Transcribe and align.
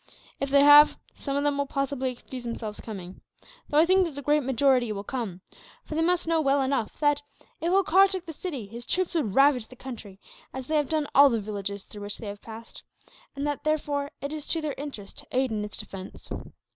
If 0.39 0.49
they 0.49 0.63
have, 0.63 0.95
some 1.13 1.37
of 1.37 1.43
them 1.43 1.59
will 1.59 1.67
possibly 1.67 2.09
excuse 2.09 2.43
themselves 2.43 2.79
coming; 2.79 3.21
though 3.69 3.77
I 3.77 3.85
think 3.85 4.03
that 4.05 4.15
the 4.15 4.23
great 4.23 4.41
majority 4.41 4.91
will 4.91 5.03
come, 5.03 5.41
for 5.85 5.93
they 5.93 6.01
must 6.01 6.25
know 6.25 6.41
well 6.41 6.59
enough 6.63 6.99
that, 7.01 7.21
if 7.59 7.71
Holkar 7.71 8.07
took 8.07 8.25
the 8.25 8.33
city, 8.33 8.65
his 8.65 8.83
troops 8.83 9.13
would 9.13 9.35
ravage 9.35 9.67
the 9.67 9.75
country, 9.75 10.19
as 10.55 10.65
they 10.65 10.75
have 10.77 10.89
done 10.89 11.07
all 11.13 11.29
the 11.29 11.39
villages 11.39 11.83
through 11.83 12.01
which 12.01 12.17
they 12.17 12.25
have 12.29 12.41
passed; 12.41 12.81
and 13.35 13.45
that, 13.45 13.63
therefore, 13.63 14.09
it 14.21 14.33
is 14.33 14.47
to 14.47 14.59
their 14.59 14.73
interest 14.75 15.19
to 15.19 15.27
aid 15.33 15.51
in 15.51 15.63
its 15.63 15.77
defence. 15.77 16.29